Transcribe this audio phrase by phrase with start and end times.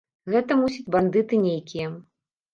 [0.35, 1.93] Гэта, мусіць, бандыты нейкія.